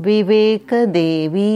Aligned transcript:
विवेकदेवी। 0.00 1.52